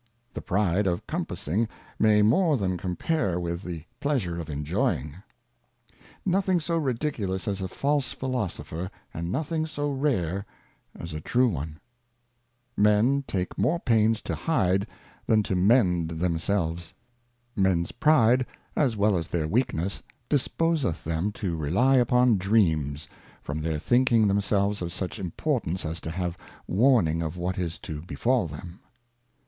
[0.33, 1.67] The Pride of Compassing
[1.99, 5.11] may more than compare with the Pleasure of Enjoying.
[5.17, 10.47] JOissem NOTHING SO ridiculous as a false Philosopher, and nothing" so rare
[10.99, 11.79] as a true one.
[12.75, 13.27] Men and Reflections.
[13.27, 14.87] 249 Men take more pains to hide
[15.27, 16.95] than to mend themselves.
[17.55, 21.59] MENS Pride, as well as their Weakness, disposeth them to Dream/,.
[21.61, 23.07] rely upon Dreams,
[23.43, 28.01] from their thinking themselves of such Importance as to have Warning of what is to
[28.01, 28.79] befal them.